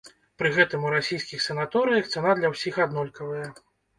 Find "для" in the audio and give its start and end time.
2.39-2.51